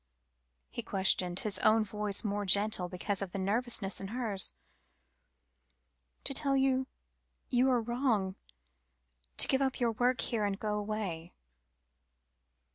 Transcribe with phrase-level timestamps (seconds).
[0.71, 4.51] he questioned, his own voice more gentle, because of the nervousness in hers.
[6.23, 6.87] "To tell you
[7.51, 8.35] you are wrong
[9.37, 11.33] to give up your work here, and go away."